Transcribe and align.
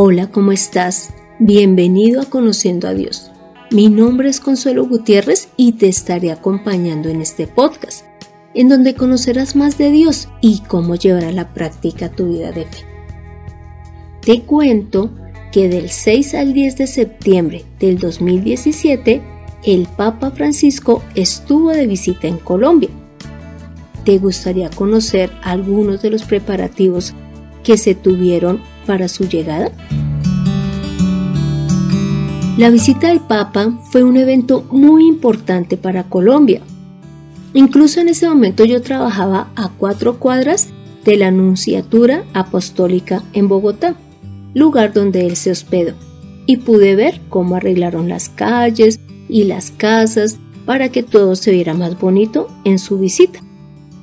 Hola, 0.00 0.30
¿cómo 0.30 0.52
estás? 0.52 1.12
Bienvenido 1.40 2.20
a 2.20 2.26
Conociendo 2.26 2.86
a 2.86 2.94
Dios. 2.94 3.32
Mi 3.72 3.88
nombre 3.88 4.28
es 4.28 4.38
Consuelo 4.38 4.86
Gutiérrez 4.86 5.48
y 5.56 5.72
te 5.72 5.88
estaré 5.88 6.30
acompañando 6.30 7.08
en 7.08 7.20
este 7.20 7.48
podcast, 7.48 8.06
en 8.54 8.68
donde 8.68 8.94
conocerás 8.94 9.56
más 9.56 9.76
de 9.76 9.90
Dios 9.90 10.28
y 10.40 10.62
cómo 10.68 10.94
llevar 10.94 11.24
a 11.24 11.32
la 11.32 11.52
práctica 11.52 12.12
tu 12.12 12.28
vida 12.28 12.52
de 12.52 12.66
fe. 12.66 12.84
Te 14.20 14.42
cuento 14.42 15.10
que 15.50 15.68
del 15.68 15.90
6 15.90 16.34
al 16.34 16.52
10 16.52 16.76
de 16.76 16.86
septiembre 16.86 17.64
del 17.80 17.98
2017, 17.98 19.20
el 19.64 19.88
Papa 19.96 20.30
Francisco 20.30 21.02
estuvo 21.16 21.70
de 21.70 21.88
visita 21.88 22.28
en 22.28 22.38
Colombia. 22.38 22.90
¿Te 24.04 24.18
gustaría 24.18 24.70
conocer 24.70 25.32
algunos 25.42 26.02
de 26.02 26.10
los 26.10 26.22
preparativos 26.22 27.14
que 27.64 27.76
se 27.76 27.96
tuvieron 27.96 28.62
para 28.88 29.06
su 29.06 29.28
llegada? 29.28 29.70
La 32.56 32.70
visita 32.70 33.08
del 33.08 33.20
Papa 33.20 33.78
fue 33.92 34.02
un 34.02 34.16
evento 34.16 34.64
muy 34.70 35.06
importante 35.06 35.76
para 35.76 36.04
Colombia. 36.04 36.62
Incluso 37.52 38.00
en 38.00 38.08
ese 38.08 38.28
momento 38.28 38.64
yo 38.64 38.80
trabajaba 38.80 39.50
a 39.56 39.68
cuatro 39.68 40.18
cuadras 40.18 40.70
de 41.04 41.18
la 41.18 41.28
Anunciatura 41.28 42.24
Apostólica 42.32 43.22
en 43.34 43.46
Bogotá, 43.46 43.94
lugar 44.54 44.94
donde 44.94 45.26
él 45.26 45.36
se 45.36 45.50
hospedó, 45.50 45.92
y 46.46 46.56
pude 46.56 46.96
ver 46.96 47.20
cómo 47.28 47.56
arreglaron 47.56 48.08
las 48.08 48.30
calles 48.30 49.00
y 49.28 49.44
las 49.44 49.70
casas 49.70 50.38
para 50.64 50.88
que 50.88 51.02
todo 51.02 51.36
se 51.36 51.52
viera 51.52 51.74
más 51.74 52.00
bonito 52.00 52.48
en 52.64 52.78
su 52.78 52.98
visita. 52.98 53.40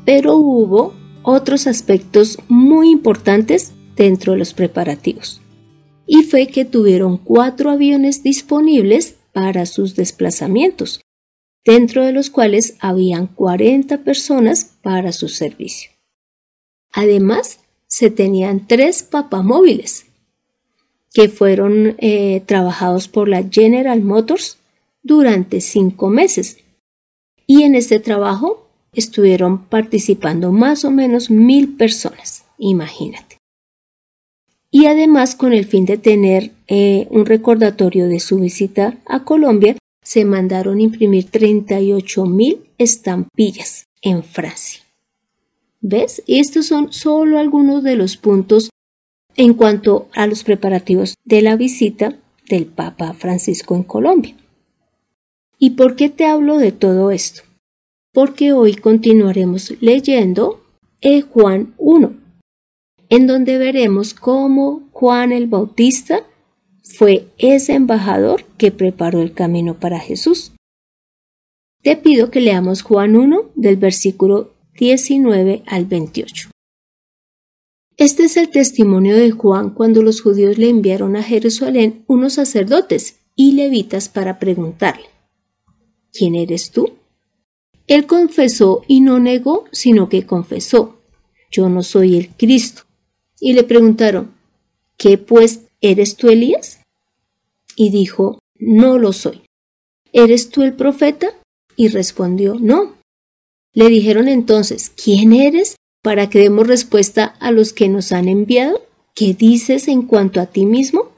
Pero 0.05 0.35
hubo 0.35 0.93
otros 1.23 1.65
aspectos 1.65 2.37
muy 2.47 2.91
importantes 2.91 3.74
dentro 3.95 4.33
de 4.33 4.39
los 4.39 4.53
preparativos. 4.53 5.41
Y 6.07 6.23
fue 6.23 6.47
que 6.47 6.65
tuvieron 6.65 7.17
cuatro 7.17 7.69
aviones 7.71 8.23
disponibles 8.23 9.15
para 9.33 9.65
sus 9.65 9.95
desplazamientos, 9.95 11.01
dentro 11.65 12.05
de 12.05 12.13
los 12.13 12.29
cuales 12.29 12.75
habían 12.79 13.27
40 13.27 14.03
personas 14.03 14.75
para 14.81 15.11
su 15.11 15.29
servicio. 15.29 15.91
Además, 16.93 17.59
se 17.87 18.09
tenían 18.09 18.67
tres 18.67 19.03
papamóviles 19.03 20.05
que 21.13 21.29
fueron 21.29 21.95
eh, 21.97 22.41
trabajados 22.45 23.07
por 23.07 23.29
la 23.29 23.43
General 23.49 24.01
Motors 24.01 24.57
durante 25.01 25.61
cinco 25.61 26.09
meses. 26.09 26.57
Y 27.47 27.63
en 27.63 27.75
este 27.75 27.99
trabajo 27.99 28.67
estuvieron 28.91 29.65
participando 29.65 30.51
más 30.51 30.83
o 30.83 30.91
menos 30.91 31.29
mil 31.29 31.75
personas, 31.77 32.45
imagínate. 32.57 33.34
Y 34.75 34.87
además 34.87 35.35
con 35.35 35.53
el 35.53 35.65
fin 35.65 35.85
de 35.85 35.97
tener 35.97 36.51
eh, 36.67 37.07
un 37.09 37.25
recordatorio 37.25 38.09
de 38.09 38.19
su 38.19 38.39
visita 38.39 38.97
a 39.05 39.23
Colombia, 39.23 39.77
se 40.03 40.25
mandaron 40.25 40.81
imprimir 40.81 41.31
38 41.31 42.25
mil 42.25 42.59
estampillas 42.77 43.85
en 44.01 44.23
Francia. 44.23 44.81
¿Ves? 45.79 46.21
Estos 46.27 46.65
son 46.65 46.91
solo 46.91 47.39
algunos 47.39 47.83
de 47.83 47.95
los 47.95 48.17
puntos 48.17 48.69
en 49.37 49.53
cuanto 49.53 50.09
a 50.13 50.27
los 50.27 50.43
preparativos 50.43 51.15
de 51.23 51.41
la 51.41 51.55
visita 51.55 52.19
del 52.49 52.65
Papa 52.65 53.13
Francisco 53.13 53.75
en 53.75 53.83
Colombia. 53.83 54.35
¿Y 55.57 55.69
por 55.71 55.95
qué 55.95 56.09
te 56.09 56.25
hablo 56.25 56.57
de 56.57 56.73
todo 56.73 57.11
esto? 57.11 57.43
porque 58.15 58.53
hoy 58.53 58.75
continuaremos 58.75 59.73
leyendo 59.81 60.61
e 61.01 61.19
Juan 61.21 61.73
1, 61.77 62.13
en 63.09 63.27
donde 63.27 63.57
veremos 63.57 64.13
cómo 64.13 64.87
Juan 64.91 65.31
el 65.31 65.47
Bautista 65.47 66.23
fue 66.83 67.27
ese 67.37 67.73
embajador 67.73 68.45
que 68.57 68.71
preparó 68.71 69.21
el 69.21 69.33
camino 69.33 69.79
para 69.79 69.99
Jesús. 69.99 70.53
Te 71.81 71.95
pido 71.97 72.31
que 72.31 72.41
leamos 72.41 72.81
Juan 72.81 73.15
1 73.15 73.51
del 73.55 73.75
versículo 73.75 74.53
19 74.79 75.63
al 75.67 75.85
28. 75.85 76.49
Este 77.97 78.23
es 78.25 78.35
el 78.37 78.49
testimonio 78.49 79.15
de 79.15 79.31
Juan 79.31 79.69
cuando 79.69 80.01
los 80.01 80.21
judíos 80.21 80.57
le 80.57 80.69
enviaron 80.69 81.15
a 81.15 81.23
Jerusalén 81.23 82.03
unos 82.07 82.33
sacerdotes 82.33 83.19
y 83.35 83.53
levitas 83.53 84.09
para 84.09 84.39
preguntarle, 84.39 85.05
¿quién 86.11 86.35
eres 86.35 86.71
tú? 86.71 86.93
Él 87.87 88.05
confesó 88.05 88.81
y 88.87 89.01
no 89.01 89.19
negó, 89.19 89.65
sino 89.71 90.09
que 90.09 90.25
confesó, 90.25 91.01
yo 91.51 91.69
no 91.69 91.83
soy 91.83 92.17
el 92.17 92.29
Cristo. 92.35 92.84
Y 93.45 93.53
le 93.53 93.63
preguntaron, 93.63 94.31
¿qué 94.97 95.19
pues 95.19 95.61
eres 95.79 96.15
tú 96.15 96.29
Elías? 96.29 96.79
Y 97.75 97.91
dijo, 97.91 98.39
no 98.57 98.97
lo 98.97 99.13
soy. 99.13 99.43
¿Eres 100.11 100.49
tú 100.49 100.63
el 100.63 100.73
profeta? 100.73 101.27
Y 101.75 101.89
respondió, 101.89 102.55
no. 102.59 102.95
Le 103.73 103.89
dijeron 103.89 104.29
entonces, 104.29 104.89
¿quién 104.89 105.33
eres? 105.33 105.75
Para 106.01 106.27
que 106.29 106.39
demos 106.39 106.65
respuesta 106.65 107.35
a 107.39 107.51
los 107.51 107.71
que 107.73 107.87
nos 107.87 108.11
han 108.11 108.29
enviado. 108.29 108.81
¿Qué 109.13 109.35
dices 109.35 109.87
en 109.89 110.01
cuanto 110.01 110.41
a 110.41 110.47
ti 110.47 110.65
mismo? 110.65 111.11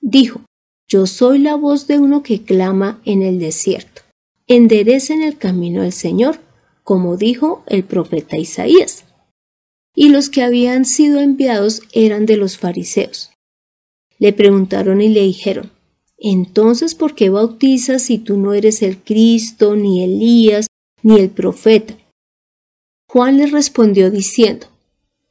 Dijo, 0.00 0.42
yo 0.86 1.08
soy 1.08 1.38
la 1.40 1.56
voz 1.56 1.88
de 1.88 1.98
uno 1.98 2.22
que 2.22 2.42
clama 2.44 3.00
en 3.04 3.22
el 3.22 3.40
desierto 3.40 4.02
enderecen 4.46 5.22
el 5.22 5.38
camino 5.38 5.82
del 5.82 5.92
Señor, 5.92 6.38
como 6.84 7.16
dijo 7.16 7.62
el 7.66 7.84
profeta 7.84 8.36
Isaías. 8.36 9.04
Y 9.94 10.08
los 10.08 10.30
que 10.30 10.42
habían 10.42 10.84
sido 10.84 11.20
enviados 11.20 11.82
eran 11.92 12.26
de 12.26 12.36
los 12.36 12.56
fariseos. 12.58 13.30
Le 14.18 14.32
preguntaron 14.32 15.00
y 15.00 15.08
le 15.08 15.22
dijeron, 15.22 15.70
entonces, 16.24 16.94
¿por 16.94 17.16
qué 17.16 17.30
bautizas 17.30 18.02
si 18.02 18.18
tú 18.18 18.36
no 18.36 18.54
eres 18.54 18.82
el 18.82 18.98
Cristo, 18.98 19.74
ni 19.74 20.04
Elías, 20.04 20.68
ni 21.02 21.18
el 21.18 21.30
profeta? 21.30 21.96
Juan 23.08 23.38
les 23.38 23.50
respondió 23.50 24.08
diciendo, 24.08 24.68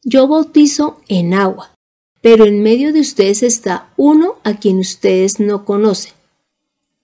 Yo 0.04 0.28
bautizo 0.28 1.00
en 1.08 1.34
agua, 1.34 1.74
pero 2.22 2.46
en 2.46 2.62
medio 2.62 2.92
de 2.92 3.00
ustedes 3.00 3.42
está 3.42 3.94
uno 3.96 4.36
a 4.44 4.60
quien 4.60 4.80
ustedes 4.80 5.40
no 5.40 5.64
conocen. 5.64 6.12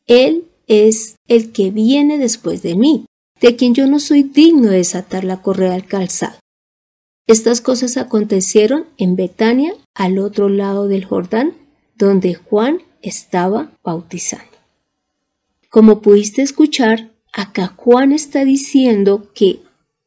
Él 0.06 0.44
es 0.67 1.16
el 1.29 1.53
que 1.53 1.72
viene 1.72 2.17
después 2.17 2.62
de 2.62 2.75
mí, 2.75 3.06
de 3.40 3.56
quien 3.56 3.73
yo 3.73 3.88
no 3.88 4.00
soy 4.00 4.23
digno 4.23 4.69
de 4.69 4.78
desatar 4.78 5.23
la 5.23 5.41
correa 5.41 5.72
del 5.72 5.85
calzado. 5.85 6.38
Estas 7.28 7.60
cosas 7.60 7.98
acontecieron 7.98 8.86
en 8.98 9.18
Betania, 9.18 9.74
al 9.94 10.18
otro 10.18 10.48
lado 10.48 10.88
del 10.88 11.04
Jordán, 11.04 11.54
donde 11.96 12.36
Juan 12.36 12.82
estaba 13.02 13.72
bautizando. 13.84 14.58
Como 15.70 16.02
pudiste 16.02 16.42
escuchar, 16.42 17.12
acá 17.34 17.74
Juan 17.76 18.14
está 18.14 18.46
diciendo 18.46 19.30
que 19.36 19.60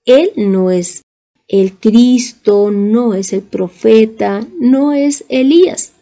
él 0.07 0.33
no 0.37 0.71
es 0.71 1.03
el 1.47 1.77
Cristo, 1.79 2.71
no 2.71 3.13
es 3.13 3.35
el 3.35 3.43
profeta, 3.43 4.47
no 4.59 4.93
es 4.93 5.25
Elías, 5.29 5.93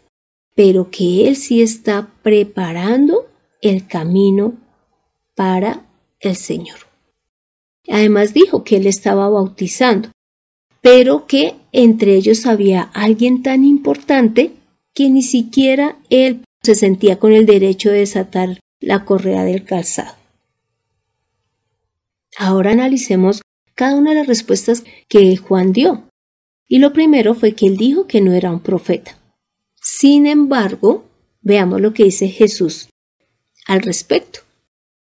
pero 0.54 0.90
que 0.90 1.26
él 1.26 1.36
sí 1.36 1.62
está 1.62 2.12
preparando 2.22 3.26
el 3.60 3.88
camino 3.88 4.54
para 5.34 5.84
el 6.20 6.36
Señor. 6.36 6.78
Además 7.88 8.34
dijo 8.34 8.62
que 8.62 8.76
él 8.76 8.86
estaba 8.86 9.28
bautizando, 9.28 10.10
pero 10.80 11.26
que 11.26 11.54
entre 11.72 12.14
ellos 12.14 12.46
había 12.46 12.82
alguien 12.94 13.42
tan 13.42 13.64
importante 13.64 14.52
que 14.94 15.10
ni 15.10 15.22
siquiera 15.22 15.96
él 16.10 16.42
se 16.62 16.74
sentía 16.74 17.18
con 17.18 17.32
el 17.32 17.46
derecho 17.46 17.90
de 17.90 18.00
desatar 18.00 18.58
la 18.80 19.04
correa 19.04 19.44
del 19.44 19.64
calzado. 19.64 20.16
Ahora 22.36 22.72
analicemos 22.72 23.42
cada 23.74 23.96
una 23.96 24.10
de 24.10 24.16
las 24.16 24.26
respuestas 24.26 24.84
que 25.08 25.36
Juan 25.36 25.72
dio. 25.72 26.04
Y 26.68 26.78
lo 26.78 26.92
primero 26.92 27.34
fue 27.34 27.54
que 27.54 27.66
él 27.66 27.76
dijo 27.76 28.06
que 28.06 28.20
no 28.20 28.32
era 28.32 28.50
un 28.50 28.60
profeta. 28.60 29.18
Sin 29.80 30.26
embargo, 30.26 31.04
veamos 31.40 31.80
lo 31.80 31.94
que 31.94 32.04
dice 32.04 32.28
Jesús 32.28 32.88
al 33.66 33.82
respecto. 33.82 34.40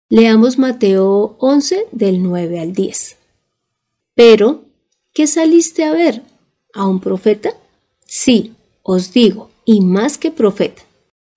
Leamos 0.09 0.57
Mateo 0.57 1.35
11 1.39 1.87
del 1.91 2.21
9 2.21 2.59
al 2.59 2.73
10. 2.73 3.17
Pero, 4.13 4.65
¿qué 5.13 5.27
saliste 5.27 5.83
a 5.83 5.91
ver? 5.91 6.23
¿A 6.73 6.87
un 6.87 6.99
profeta? 6.99 7.51
Sí, 8.05 8.53
os 8.83 9.13
digo, 9.13 9.49
y 9.65 9.81
más 9.81 10.17
que 10.17 10.31
profeta, 10.31 10.83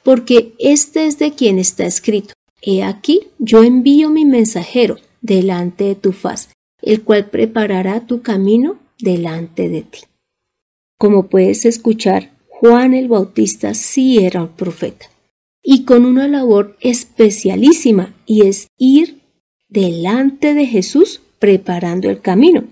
porque 0.02 0.54
este 0.58 1.06
es 1.06 1.18
de 1.18 1.32
quien 1.32 1.58
está 1.58 1.86
escrito. 1.86 2.34
He 2.62 2.82
aquí, 2.82 3.28
yo 3.38 3.62
envío 3.62 4.10
mi 4.10 4.24
mensajero 4.24 4.96
delante 5.20 5.84
de 5.84 5.94
tu 5.94 6.12
faz, 6.12 6.50
el 6.80 7.02
cual 7.02 7.30
preparará 7.30 8.06
tu 8.06 8.22
camino 8.22 8.78
delante 8.98 9.68
de 9.68 9.82
ti. 9.82 10.00
Como 10.98 11.28
puedes 11.28 11.64
escuchar, 11.64 12.30
Juan 12.48 12.94
el 12.94 13.08
Bautista 13.08 13.74
sí 13.74 14.18
era 14.18 14.42
un 14.42 14.48
profeta 14.48 15.10
y 15.62 15.84
con 15.84 16.04
una 16.04 16.28
labor 16.28 16.76
especialísima 16.80 18.14
y 18.26 18.46
es 18.46 18.68
ir 18.78 19.20
delante 19.68 20.54
de 20.54 20.66
Jesús 20.66 21.20
preparando 21.38 22.10
el 22.10 22.20
camino. 22.20 22.64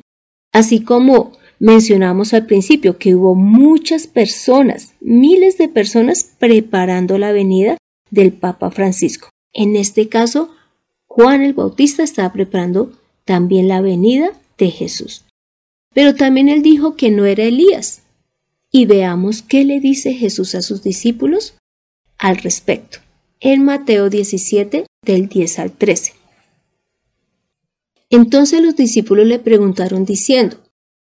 Así 0.53 0.83
como 0.83 1.33
Mencionamos 1.63 2.35
al 2.35 2.47
principio 2.47 2.99
que 2.99 3.15
hubo 3.15 3.37
muchas 3.37 4.09
personas, 4.09 4.95
miles 5.01 5.59
de 5.59 5.69
personas 5.69 6.25
preparando 6.41 7.19
la 7.19 7.31
venida 7.31 7.79
del 8.11 8.33
Papa 8.33 8.73
Francisco. 8.73 9.29
En 9.53 9.77
este 9.77 10.09
caso, 10.09 10.51
Juan 11.07 11.41
el 11.43 11.53
Bautista 11.53 12.03
estaba 12.03 12.33
preparando 12.33 12.91
también 13.25 13.69
la 13.69 13.81
venida 13.81 14.33
de 14.59 14.73
Jesús. 14.73 15.25
Pero 15.95 16.17
también 16.17 16.49
él 16.49 16.63
dijo 16.63 16.97
que 16.97 17.13
no 17.13 17.27
era 17.27 17.45
Elías. 17.45 18.03
Y 18.73 18.87
veamos 18.87 19.43
qué 19.43 19.65
le 19.65 19.79
dice 19.79 20.15
Jesús 20.15 20.57
a 20.57 20.63
sus 20.63 20.83
discípulos 20.83 21.55
al 22.19 22.39
respecto. 22.39 22.99
En 23.39 23.63
Mateo 23.63 24.11
17, 24.11 24.87
del 25.07 25.29
10 25.29 25.59
al 25.61 25.71
13. 25.71 26.15
Entonces 28.13 28.61
los 28.61 28.77
discípulos 28.77 29.27
le 29.27 29.39
preguntaron 29.39 30.05
diciendo, 30.05 30.59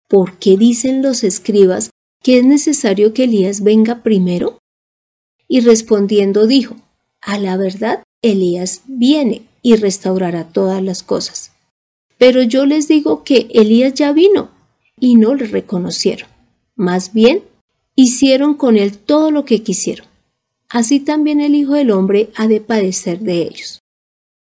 ¿por 0.08 0.38
qué 0.38 0.56
dicen 0.56 1.02
los 1.02 1.24
escribas 1.24 1.90
que 2.22 2.38
es 2.38 2.46
necesario 2.46 3.12
que 3.12 3.24
Elías 3.24 3.64
venga 3.64 4.04
primero? 4.04 4.60
Y 5.48 5.62
respondiendo 5.62 6.46
dijo, 6.46 6.76
a 7.20 7.40
la 7.40 7.58
verdad, 7.58 8.04
Elías 8.22 8.84
viene 8.86 9.48
y 9.64 9.78
restaurará 9.78 10.50
todas 10.50 10.84
las 10.84 11.02
cosas. 11.02 11.52
Pero 12.20 12.44
yo 12.44 12.68
les 12.68 12.88
digo 12.88 13.24
que 13.24 13.48
Elías 13.52 13.96
ya 13.96 14.14
vino 14.14 14.52
y 15.00 15.16
no 15.16 15.34
le 15.34 15.48
reconocieron. 15.48 16.30
Más 16.76 17.14
bien, 17.14 17.42
hicieron 17.96 18.54
con 18.54 18.78
él 18.78 19.00
todo 19.00 19.32
lo 19.32 19.44
que 19.44 19.64
quisieron. 19.64 20.06
Así 20.70 21.00
también 21.00 21.42
el 21.42 21.56
Hijo 21.56 21.74
del 21.74 21.90
Hombre 21.90 22.30
ha 22.36 22.48
de 22.48 22.62
padecer 22.62 23.22
de 23.22 23.42
ellos. 23.42 23.81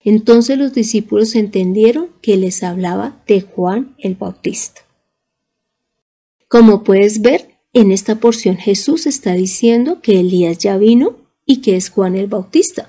Entonces 0.07 0.57
los 0.57 0.73
discípulos 0.73 1.35
entendieron 1.35 2.11
que 2.23 2.37
les 2.37 2.63
hablaba 2.63 3.21
de 3.27 3.41
Juan 3.41 3.97
el 3.99 4.15
Bautista. 4.15 4.83
Como 6.47 6.85
puedes 6.85 7.23
ver, 7.23 7.57
en 7.73 7.91
esta 7.91 8.15
porción 8.15 8.57
Jesús 8.57 9.07
está 9.07 9.33
diciendo 9.33 10.01
que 10.01 10.21
Elías 10.21 10.59
ya 10.59 10.79
vino 10.79 11.17
y 11.45 11.61
que 11.61 11.75
es 11.75 11.91
Juan 11.91 12.15
el 12.15 12.29
Bautista. 12.29 12.89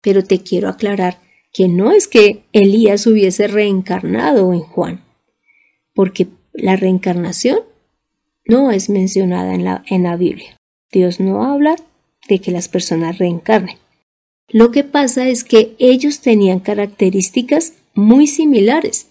Pero 0.00 0.22
te 0.22 0.44
quiero 0.44 0.68
aclarar 0.68 1.18
que 1.52 1.66
no 1.66 1.90
es 1.90 2.06
que 2.06 2.44
Elías 2.52 3.08
hubiese 3.08 3.48
reencarnado 3.48 4.52
en 4.52 4.60
Juan, 4.60 5.04
porque 5.92 6.28
la 6.52 6.76
reencarnación 6.76 7.62
no 8.44 8.70
es 8.70 8.90
mencionada 8.90 9.54
en 9.88 10.04
la, 10.04 10.16
Biblia. 10.16 10.56
Dios 10.92 11.18
no 11.18 11.42
habla 11.42 11.74
de 12.28 12.40
que 12.40 12.52
las 12.52 12.68
personas 12.68 13.18
reencarnen. 13.18 13.76
Lo 14.50 14.70
que 14.70 14.82
pasa 14.82 15.28
es 15.28 15.44
que 15.44 15.74
ellos 15.78 16.20
tenían 16.20 16.60
características 16.60 17.74
muy 17.94 18.26
similares 18.26 19.08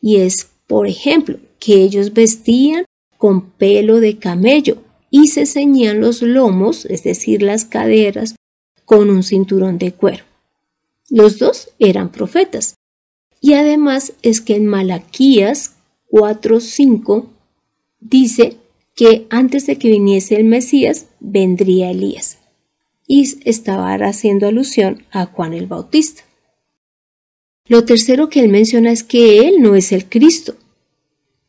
y 0.00 0.16
es, 0.16 0.48
por 0.66 0.86
ejemplo, 0.86 1.38
que 1.58 1.82
ellos 1.82 2.12
vestían 2.12 2.84
con 3.18 3.50
pelo 3.50 3.98
de 3.98 4.18
camello 4.18 4.78
y 5.10 5.28
se 5.28 5.46
ceñían 5.46 6.00
los 6.00 6.22
lomos, 6.22 6.84
es 6.84 7.02
decir, 7.02 7.42
las 7.42 7.64
caderas, 7.64 8.36
con 8.84 9.10
un 9.10 9.22
cinturón 9.22 9.78
de 9.78 9.92
cuero. 9.92 10.24
Los 11.10 11.38
dos 11.38 11.70
eran 11.78 12.10
profetas. 12.10 12.76
Y 13.40 13.54
además 13.54 14.12
es 14.22 14.40
que 14.40 14.56
en 14.56 14.66
Malaquías 14.66 15.74
4:5 16.10 17.26
dice 18.00 18.56
que 18.94 19.26
antes 19.30 19.66
de 19.66 19.76
que 19.76 19.88
viniese 19.88 20.36
el 20.36 20.44
Mesías 20.44 21.06
vendría 21.20 21.90
Elías. 21.90 22.38
Y 23.06 23.48
estaba 23.48 23.94
haciendo 23.94 24.48
alusión 24.48 25.04
a 25.10 25.26
Juan 25.26 25.54
el 25.54 25.66
Bautista. 25.66 26.22
Lo 27.68 27.84
tercero 27.84 28.28
que 28.28 28.40
él 28.40 28.48
menciona 28.48 28.92
es 28.92 29.02
que 29.02 29.46
él 29.46 29.60
no 29.60 29.74
es 29.74 29.92
el 29.92 30.08
Cristo. 30.08 30.54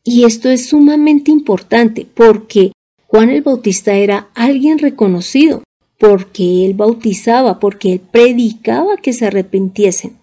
Y 0.04 0.24
esto 0.24 0.48
es 0.48 0.66
sumamente 0.66 1.30
importante 1.30 2.06
porque 2.12 2.72
Juan 3.06 3.30
el 3.30 3.42
Bautista 3.42 3.94
era 3.94 4.30
alguien 4.34 4.78
reconocido, 4.78 5.62
porque 5.98 6.66
él 6.66 6.74
bautizaba, 6.74 7.58
porque 7.60 7.92
él 7.92 8.00
predicaba 8.00 8.96
que 8.96 9.12
se 9.12 9.26
arrepintiesen. 9.26 10.18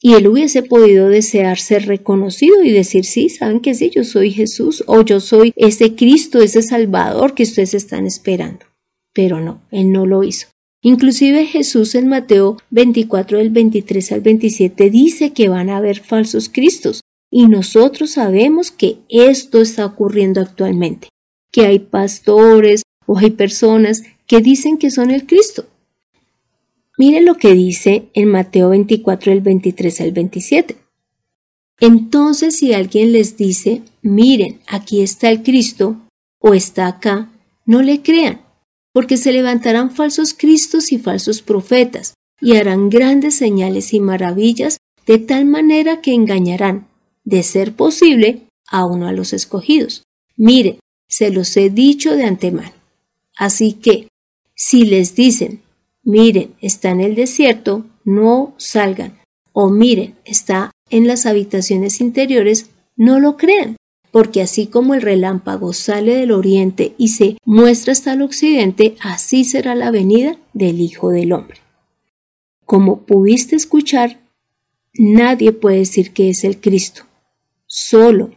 Y 0.00 0.14
él 0.14 0.28
hubiese 0.28 0.62
podido 0.62 1.08
desear 1.08 1.58
ser 1.58 1.86
reconocido 1.86 2.62
y 2.64 2.70
decir, 2.70 3.04
sí, 3.04 3.28
saben 3.28 3.60
que 3.60 3.74
sí, 3.74 3.90
yo 3.94 4.02
soy 4.02 4.30
Jesús 4.30 4.82
o 4.86 5.02
yo 5.02 5.20
soy 5.20 5.52
ese 5.56 5.94
Cristo, 5.94 6.40
ese 6.40 6.62
Salvador 6.62 7.34
que 7.34 7.42
ustedes 7.42 7.74
están 7.74 8.06
esperando. 8.06 8.69
Pero 9.12 9.40
no, 9.40 9.62
él 9.70 9.92
no 9.92 10.06
lo 10.06 10.24
hizo. 10.24 10.48
Inclusive 10.82 11.46
Jesús 11.46 11.94
en 11.94 12.08
Mateo 12.08 12.56
24 12.70 13.38
del 13.38 13.50
23 13.50 14.12
al 14.12 14.20
27 14.20 14.90
dice 14.90 15.32
que 15.32 15.48
van 15.48 15.68
a 15.68 15.76
haber 15.76 16.00
falsos 16.00 16.48
Cristos 16.48 17.02
y 17.30 17.46
nosotros 17.46 18.12
sabemos 18.12 18.70
que 18.70 18.98
esto 19.08 19.60
está 19.60 19.84
ocurriendo 19.84 20.40
actualmente, 20.40 21.08
que 21.52 21.66
hay 21.66 21.78
pastores 21.78 22.82
o 23.06 23.18
hay 23.18 23.30
personas 23.30 24.02
que 24.26 24.40
dicen 24.40 24.78
que 24.78 24.90
son 24.90 25.10
el 25.10 25.26
Cristo. 25.26 25.66
Miren 26.96 27.24
lo 27.24 27.36
que 27.36 27.54
dice 27.54 28.08
en 28.14 28.28
Mateo 28.28 28.70
24, 28.70 29.32
el 29.32 29.40
23 29.40 30.00
al 30.00 30.12
27. 30.12 30.76
Entonces 31.78 32.56
si 32.56 32.74
alguien 32.74 33.12
les 33.12 33.36
dice, 33.36 33.82
miren, 34.02 34.60
aquí 34.66 35.02
está 35.02 35.30
el 35.30 35.42
Cristo, 35.42 35.96
o 36.38 36.54
está 36.54 36.86
acá, 36.86 37.30
no 37.64 37.82
le 37.82 38.02
crean, 38.02 38.40
porque 38.92 39.16
se 39.16 39.32
levantarán 39.32 39.90
falsos 39.90 40.34
Cristos 40.34 40.92
y 40.92 40.98
falsos 40.98 41.42
profetas, 41.42 42.14
y 42.40 42.56
harán 42.56 42.90
grandes 42.90 43.34
señales 43.34 43.92
y 43.92 44.00
maravillas, 44.00 44.78
de 45.06 45.18
tal 45.18 45.44
manera 45.44 46.00
que 46.00 46.14
engañarán, 46.14 46.88
de 47.24 47.42
ser 47.42 47.74
posible, 47.74 48.46
a 48.70 48.84
uno 48.86 49.08
a 49.08 49.12
los 49.12 49.32
escogidos. 49.32 50.04
Miren, 50.36 50.78
se 51.08 51.30
los 51.30 51.56
he 51.56 51.70
dicho 51.70 52.16
de 52.16 52.24
antemano. 52.24 52.72
Así 53.36 53.72
que 53.72 54.08
si 54.54 54.84
les 54.84 55.14
dicen, 55.14 55.62
miren, 56.02 56.54
está 56.60 56.90
en 56.90 57.00
el 57.00 57.14
desierto, 57.14 57.84
no 58.04 58.54
salgan. 58.58 59.18
O 59.52 59.70
miren, 59.70 60.16
está 60.24 60.70
en 60.88 61.06
las 61.06 61.26
habitaciones 61.26 62.00
interiores, 62.00 62.70
no 62.96 63.18
lo 63.18 63.36
crean. 63.36 63.76
Porque 64.10 64.42
así 64.42 64.66
como 64.66 64.94
el 64.94 65.02
relámpago 65.02 65.72
sale 65.72 66.16
del 66.16 66.32
oriente 66.32 66.94
y 66.98 67.08
se 67.08 67.36
muestra 67.44 67.92
hasta 67.92 68.12
el 68.12 68.22
occidente, 68.22 68.96
así 69.00 69.44
será 69.44 69.74
la 69.74 69.90
venida 69.90 70.36
del 70.52 70.80
Hijo 70.80 71.10
del 71.10 71.32
Hombre. 71.32 71.58
Como 72.64 73.02
pudiste 73.02 73.56
escuchar, 73.56 74.20
nadie 74.94 75.52
puede 75.52 75.78
decir 75.78 76.12
que 76.12 76.30
es 76.30 76.44
el 76.44 76.60
Cristo. 76.60 77.04
Solo 77.66 78.30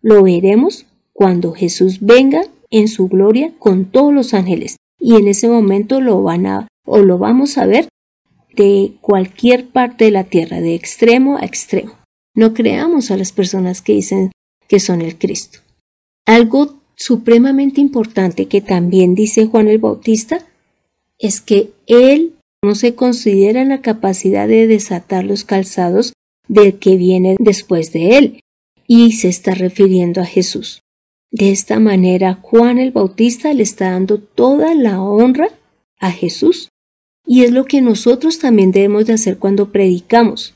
lo 0.00 0.22
veremos 0.22 0.86
cuando 1.12 1.52
Jesús 1.52 1.98
venga 2.00 2.42
en 2.70 2.88
su 2.88 3.08
gloria 3.08 3.52
con 3.58 3.86
todos 3.86 4.12
los 4.12 4.34
ángeles 4.34 4.76
y 4.98 5.16
en 5.16 5.28
ese 5.28 5.48
momento 5.48 6.00
lo 6.00 6.22
van 6.22 6.46
a 6.46 6.68
o 6.84 6.98
lo 6.98 7.18
vamos 7.18 7.56
a 7.56 7.66
ver 7.66 7.88
de 8.54 8.92
cualquier 9.00 9.68
parte 9.68 10.06
de 10.06 10.10
la 10.10 10.24
tierra, 10.24 10.60
de 10.60 10.74
extremo 10.74 11.36
a 11.36 11.44
extremo. 11.44 11.92
No 12.34 12.52
creamos 12.52 13.10
a 13.10 13.16
las 13.16 13.32
personas 13.32 13.80
que 13.80 13.94
dicen 13.94 14.32
que 14.68 14.80
son 14.80 15.02
el 15.02 15.18
Cristo. 15.18 15.60
Algo 16.26 16.80
supremamente 16.96 17.80
importante 17.80 18.46
que 18.46 18.60
también 18.60 19.14
dice 19.14 19.46
Juan 19.46 19.68
el 19.68 19.78
Bautista 19.78 20.46
es 21.18 21.40
que 21.40 21.72
él 21.86 22.34
no 22.62 22.74
se 22.74 22.94
considera 22.94 23.60
en 23.60 23.68
la 23.68 23.82
capacidad 23.82 24.48
de 24.48 24.66
desatar 24.66 25.24
los 25.24 25.44
calzados 25.44 26.12
del 26.48 26.78
que 26.78 26.96
viene 26.96 27.36
después 27.38 27.92
de 27.92 28.16
él, 28.18 28.40
y 28.86 29.12
se 29.12 29.28
está 29.28 29.54
refiriendo 29.54 30.20
a 30.20 30.26
Jesús. 30.26 30.82
De 31.30 31.50
esta 31.50 31.80
manera, 31.80 32.38
Juan 32.42 32.78
el 32.78 32.92
Bautista 32.92 33.52
le 33.52 33.64
está 33.64 33.90
dando 33.90 34.20
toda 34.20 34.74
la 34.74 35.02
honra 35.02 35.48
a 35.98 36.12
Jesús. 36.12 36.68
Y 37.26 37.42
es 37.42 37.50
lo 37.50 37.64
que 37.64 37.80
nosotros 37.80 38.38
también 38.38 38.70
debemos 38.70 39.06
de 39.06 39.14
hacer 39.14 39.38
cuando 39.38 39.72
predicamos. 39.72 40.54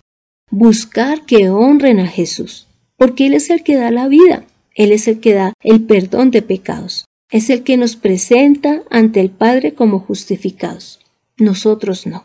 Buscar 0.50 1.24
que 1.26 1.48
honren 1.48 1.98
a 1.98 2.06
Jesús. 2.06 2.67
Porque 2.99 3.26
Él 3.28 3.35
es 3.35 3.49
el 3.49 3.62
que 3.62 3.76
da 3.76 3.90
la 3.90 4.09
vida. 4.09 4.45
Él 4.75 4.93
es 4.93 5.09
el 5.09 5.21
que 5.21 5.33
da 5.33 5.55
el 5.62 5.85
perdón 5.85 6.31
de 6.31 6.43
pecados. 6.43 7.07
Es 7.31 7.49
el 7.49 7.62
que 7.62 7.76
nos 7.78 7.97
presenta 7.97 8.83
ante 8.90 9.21
el 9.21 9.31
Padre 9.31 9.73
como 9.73 10.00
justificados. 10.00 11.00
Nosotros 11.38 12.07
no. 12.07 12.25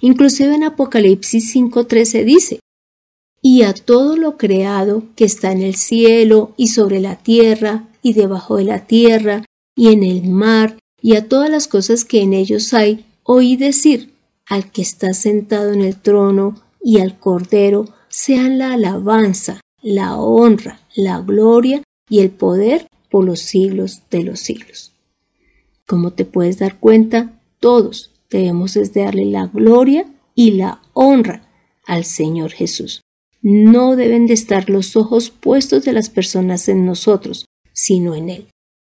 Inclusive 0.00 0.54
en 0.54 0.64
Apocalipsis 0.64 1.54
5.13 1.54 2.24
dice, 2.24 2.60
y 3.42 3.62
a 3.62 3.72
todo 3.72 4.16
lo 4.16 4.36
creado 4.36 5.04
que 5.16 5.24
está 5.24 5.52
en 5.52 5.62
el 5.62 5.76
cielo 5.76 6.52
y 6.56 6.68
sobre 6.68 7.00
la 7.00 7.16
tierra 7.16 7.88
y 8.02 8.12
debajo 8.12 8.56
de 8.56 8.64
la 8.64 8.86
tierra 8.86 9.44
y 9.74 9.88
en 9.88 10.02
el 10.02 10.28
mar 10.28 10.78
y 11.00 11.16
a 11.16 11.28
todas 11.28 11.48
las 11.48 11.68
cosas 11.68 12.04
que 12.04 12.20
en 12.20 12.34
ellos 12.34 12.74
hay, 12.74 13.06
oí 13.22 13.56
decir 13.56 14.12
al 14.46 14.70
que 14.70 14.82
está 14.82 15.14
sentado 15.14 15.72
en 15.72 15.82
el 15.82 15.96
trono 15.96 16.60
y 16.82 17.00
al 17.00 17.18
Cordero 17.18 17.86
sean 18.10 18.58
la 18.58 18.74
alabanza, 18.74 19.60
la 19.80 20.16
honra, 20.16 20.80
la 20.94 21.20
gloria 21.20 21.82
y 22.08 22.20
el 22.20 22.30
poder 22.30 22.86
por 23.10 23.24
los 23.24 23.40
siglos 23.40 24.02
de 24.10 24.24
los 24.24 24.40
siglos. 24.40 24.92
Como 25.86 26.12
te 26.12 26.26
puedes 26.26 26.58
dar 26.58 26.78
cuenta, 26.78 27.40
todos 27.58 28.10
debemos 28.28 28.74
darle 28.92 29.24
la 29.24 29.46
gloria 29.46 30.04
y 30.34 30.52
la 30.52 30.82
honra 30.92 31.48
al 31.86 32.04
Señor 32.04 32.52
Jesús 32.52 33.00
no 33.42 33.96
deben 33.96 34.26
de 34.26 34.34
estar 34.34 34.68
los 34.68 34.96
ojos 34.96 35.30
puestos 35.30 35.84
de 35.84 35.92
las 35.92 36.10
personas 36.10 36.68
en 36.68 36.84
nosotros, 36.84 37.46
sino 37.72 38.14
en 38.14 38.30
Él. 38.30 38.46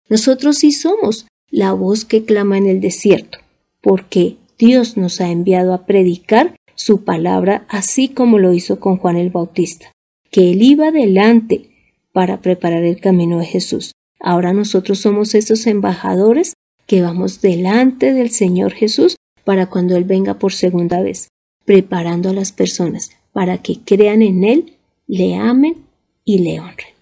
Nosotros 0.10 0.60
sí 0.60 0.72
somos 0.72 1.26
la 1.50 1.74
voz 1.74 2.06
que 2.06 2.24
clama 2.24 2.58
en 2.58 2.68
el 2.68 2.80
desierto, 2.82 3.40
porque 3.82 4.38
Dios 4.58 4.98
nos 4.98 5.22
ha 5.22 5.30
enviado 5.30 5.74
a 5.74 5.86
predicar 5.86 6.56
su 6.76 7.04
palabra 7.04 7.66
así 7.70 8.10
como 8.10 8.40
lo 8.40 8.54
hizo 8.54 8.80
con 8.80 8.98
Juan 8.98 9.18
el 9.18 9.30
Bautista, 9.30 9.92
que 10.32 10.52
Él 10.52 10.62
iba 10.62 10.92
delante 10.92 11.70
para 12.12 12.42
preparar 12.42 12.84
el 12.84 13.00
camino 13.00 13.40
de 13.40 13.46
Jesús. 13.46 13.94
Ahora 14.20 14.54
nosotros 14.54 15.00
somos 15.00 15.36
esos 15.36 15.68
embajadores 15.68 16.54
que 16.88 17.02
vamos 17.02 17.42
delante 17.42 18.14
del 18.14 18.30
Señor 18.30 18.74
Jesús 18.74 19.16
para 19.44 19.70
cuando 19.70 19.96
Él 19.96 20.04
venga 20.04 20.36
por 20.36 20.54
segunda 20.54 21.02
vez, 21.02 21.28
preparando 21.66 22.30
a 22.30 22.34
las 22.34 22.52
personas 22.52 23.12
para 23.34 23.58
que 23.58 23.80
crean 23.84 24.22
en 24.22 24.44
Él, 24.44 24.78
le 25.08 25.36
amen 25.36 25.86
y 26.24 26.40
le 26.40 26.60
honren. 26.60 26.94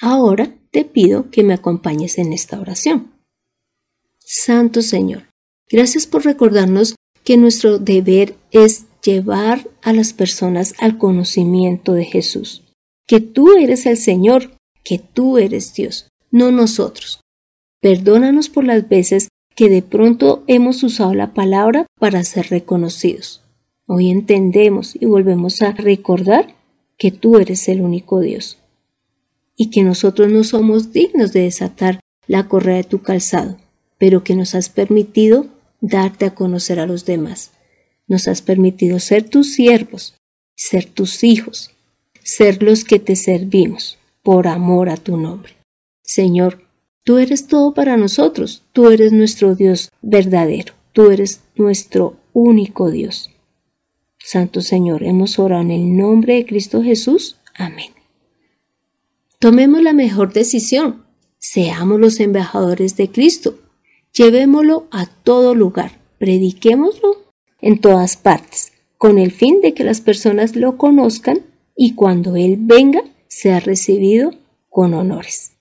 Ahora 0.00 0.54
te 0.70 0.84
pido 0.84 1.30
que 1.30 1.42
me 1.42 1.54
acompañes 1.54 2.18
en 2.18 2.32
esta 2.32 2.60
oración. 2.60 3.12
Santo 4.18 4.82
Señor, 4.82 5.28
gracias 5.68 6.06
por 6.06 6.24
recordarnos 6.24 6.94
que 7.28 7.36
nuestro 7.36 7.78
deber 7.78 8.36
es 8.52 8.86
llevar 9.04 9.68
a 9.82 9.92
las 9.92 10.14
personas 10.14 10.72
al 10.78 10.96
conocimiento 10.96 11.92
de 11.92 12.06
Jesús, 12.06 12.62
que 13.06 13.20
tú 13.20 13.52
eres 13.58 13.84
el 13.84 13.98
Señor, 13.98 14.52
que 14.82 14.98
tú 14.98 15.36
eres 15.36 15.74
Dios, 15.74 16.08
no 16.30 16.52
nosotros. 16.52 17.20
Perdónanos 17.82 18.48
por 18.48 18.64
las 18.64 18.88
veces 18.88 19.28
que 19.54 19.68
de 19.68 19.82
pronto 19.82 20.42
hemos 20.46 20.82
usado 20.82 21.12
la 21.12 21.34
palabra 21.34 21.84
para 22.00 22.24
ser 22.24 22.48
reconocidos. 22.48 23.42
Hoy 23.86 24.08
entendemos 24.08 24.96
y 24.98 25.04
volvemos 25.04 25.60
a 25.60 25.72
recordar 25.72 26.54
que 26.96 27.10
tú 27.10 27.36
eres 27.36 27.68
el 27.68 27.82
único 27.82 28.20
Dios 28.20 28.56
y 29.54 29.68
que 29.68 29.82
nosotros 29.82 30.32
no 30.32 30.44
somos 30.44 30.94
dignos 30.94 31.34
de 31.34 31.42
desatar 31.42 32.00
la 32.26 32.48
correa 32.48 32.76
de 32.76 32.84
tu 32.84 33.02
calzado, 33.02 33.58
pero 33.98 34.24
que 34.24 34.34
nos 34.34 34.54
has 34.54 34.70
permitido 34.70 35.57
darte 35.80 36.26
a 36.26 36.34
conocer 36.34 36.80
a 36.80 36.86
los 36.86 37.04
demás. 37.04 37.52
Nos 38.06 38.28
has 38.28 38.42
permitido 38.42 38.98
ser 39.00 39.28
tus 39.28 39.52
siervos, 39.52 40.14
ser 40.54 40.86
tus 40.86 41.24
hijos, 41.24 41.70
ser 42.22 42.62
los 42.62 42.84
que 42.84 42.98
te 42.98 43.16
servimos 43.16 43.98
por 44.22 44.48
amor 44.48 44.88
a 44.88 44.96
tu 44.96 45.16
nombre. 45.16 45.54
Señor, 46.02 46.62
tú 47.04 47.18
eres 47.18 47.46
todo 47.46 47.74
para 47.74 47.96
nosotros, 47.96 48.62
tú 48.72 48.90
eres 48.90 49.12
nuestro 49.12 49.54
Dios 49.54 49.90
verdadero, 50.02 50.74
tú 50.92 51.10
eres 51.10 51.40
nuestro 51.56 52.16
único 52.32 52.90
Dios. 52.90 53.30
Santo 54.18 54.60
Señor, 54.60 55.04
hemos 55.04 55.38
orado 55.38 55.62
en 55.62 55.70
el 55.70 55.96
nombre 55.96 56.34
de 56.34 56.46
Cristo 56.46 56.82
Jesús. 56.82 57.36
Amén. 57.54 57.92
Tomemos 59.38 59.82
la 59.82 59.92
mejor 59.92 60.32
decisión. 60.32 61.04
Seamos 61.38 62.00
los 62.00 62.20
embajadores 62.20 62.96
de 62.96 63.10
Cristo. 63.10 63.58
Llevémoslo 64.18 64.88
a 64.90 65.06
todo 65.06 65.54
lugar. 65.54 65.92
Prediquémoslo 66.18 67.30
en 67.60 67.80
todas 67.80 68.16
partes, 68.16 68.72
con 68.96 69.16
el 69.16 69.30
fin 69.30 69.60
de 69.60 69.74
que 69.74 69.84
las 69.84 70.00
personas 70.00 70.56
lo 70.56 70.76
conozcan 70.76 71.42
y 71.76 71.94
cuando 71.94 72.34
Él 72.34 72.56
venga 72.58 73.04
sea 73.28 73.60
recibido 73.60 74.32
con 74.70 74.94
honores. 74.94 75.52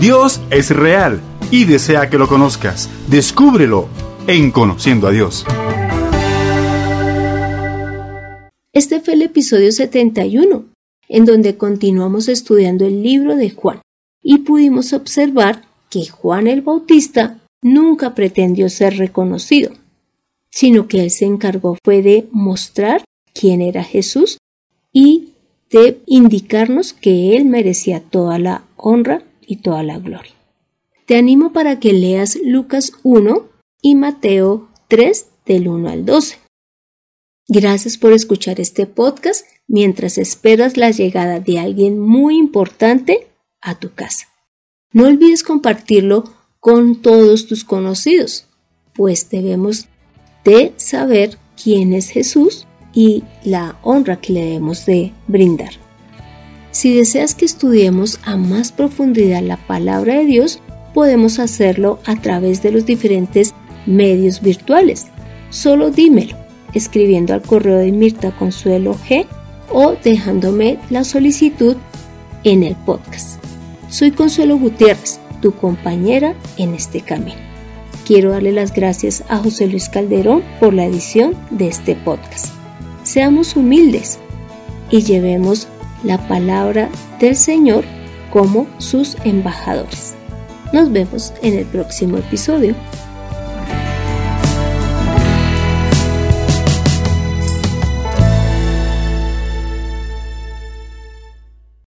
Dios 0.00 0.40
es 0.50 0.70
real 0.70 1.20
y 1.50 1.64
desea 1.64 2.08
que 2.08 2.18
lo 2.18 2.28
conozcas. 2.28 2.88
Descúbrelo 3.08 3.88
en 4.28 4.52
Conociendo 4.52 5.08
a 5.08 5.10
Dios. 5.10 5.44
Este 8.72 9.00
fue 9.00 9.14
el 9.14 9.22
episodio 9.22 9.72
71, 9.72 10.66
en 11.08 11.24
donde 11.24 11.56
continuamos 11.56 12.28
estudiando 12.28 12.86
el 12.86 13.02
libro 13.02 13.34
de 13.34 13.50
Juan 13.50 13.80
y 14.22 14.38
pudimos 14.38 14.92
observar 14.92 15.67
que 15.90 16.06
Juan 16.06 16.46
el 16.46 16.62
Bautista 16.62 17.40
nunca 17.62 18.14
pretendió 18.14 18.68
ser 18.68 18.96
reconocido, 18.96 19.72
sino 20.50 20.88
que 20.88 21.00
él 21.00 21.10
se 21.10 21.24
encargó 21.24 21.76
fue 21.84 22.02
de 22.02 22.28
mostrar 22.30 23.04
quién 23.34 23.60
era 23.60 23.84
Jesús 23.84 24.38
y 24.92 25.34
de 25.70 26.00
indicarnos 26.06 26.92
que 26.92 27.36
él 27.36 27.44
merecía 27.44 28.00
toda 28.00 28.38
la 28.38 28.64
honra 28.76 29.22
y 29.46 29.56
toda 29.56 29.82
la 29.82 29.98
gloria. 29.98 30.32
Te 31.06 31.16
animo 31.16 31.52
para 31.52 31.80
que 31.80 31.92
leas 31.92 32.38
Lucas 32.44 32.92
1 33.02 33.48
y 33.82 33.94
Mateo 33.94 34.68
3 34.88 35.26
del 35.46 35.68
1 35.68 35.88
al 35.88 36.04
12. 36.04 36.38
Gracias 37.48 37.96
por 37.96 38.12
escuchar 38.12 38.60
este 38.60 38.86
podcast 38.86 39.46
mientras 39.66 40.18
esperas 40.18 40.76
la 40.76 40.90
llegada 40.90 41.40
de 41.40 41.58
alguien 41.58 41.98
muy 41.98 42.36
importante 42.36 43.26
a 43.60 43.78
tu 43.78 43.94
casa. 43.94 44.27
No 44.92 45.06
olvides 45.06 45.42
compartirlo 45.42 46.24
con 46.60 47.02
todos 47.02 47.46
tus 47.46 47.62
conocidos, 47.62 48.46
pues 48.94 49.28
debemos 49.28 49.86
de 50.44 50.72
saber 50.76 51.36
quién 51.62 51.92
es 51.92 52.08
Jesús 52.08 52.66
y 52.94 53.22
la 53.44 53.78
honra 53.82 54.20
que 54.20 54.32
le 54.32 54.44
debemos 54.44 54.86
de 54.86 55.12
brindar. 55.26 55.72
Si 56.70 56.94
deseas 56.94 57.34
que 57.34 57.44
estudiemos 57.44 58.18
a 58.24 58.36
más 58.36 58.72
profundidad 58.72 59.42
la 59.42 59.58
palabra 59.58 60.14
de 60.14 60.24
Dios, 60.24 60.60
podemos 60.94 61.38
hacerlo 61.38 61.98
a 62.06 62.16
través 62.16 62.62
de 62.62 62.72
los 62.72 62.86
diferentes 62.86 63.54
medios 63.86 64.40
virtuales. 64.40 65.06
Solo 65.50 65.90
dímelo 65.90 66.36
escribiendo 66.74 67.34
al 67.34 67.42
correo 67.42 67.78
de 67.78 67.92
Mirta 67.92 68.30
Consuelo 68.36 68.94
G 68.94 69.26
o 69.70 69.96
dejándome 70.02 70.78
la 70.90 71.04
solicitud 71.04 71.76
en 72.44 72.62
el 72.62 72.74
podcast. 72.74 73.47
Soy 73.90 74.10
Consuelo 74.10 74.58
Gutiérrez, 74.58 75.18
tu 75.40 75.52
compañera 75.52 76.34
en 76.58 76.74
este 76.74 77.00
camino. 77.00 77.40
Quiero 78.06 78.32
darle 78.32 78.52
las 78.52 78.74
gracias 78.74 79.24
a 79.28 79.38
José 79.38 79.66
Luis 79.66 79.88
Calderón 79.88 80.42
por 80.60 80.74
la 80.74 80.84
edición 80.84 81.34
de 81.50 81.68
este 81.68 81.96
podcast. 81.96 82.48
Seamos 83.02 83.56
humildes 83.56 84.18
y 84.90 85.02
llevemos 85.02 85.68
la 86.04 86.18
palabra 86.28 86.90
del 87.18 87.34
Señor 87.34 87.84
como 88.30 88.66
sus 88.76 89.16
embajadores. 89.24 90.14
Nos 90.74 90.92
vemos 90.92 91.32
en 91.42 91.54
el 91.54 91.64
próximo 91.64 92.18
episodio. 92.18 92.74